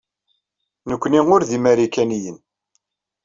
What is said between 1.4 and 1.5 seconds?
d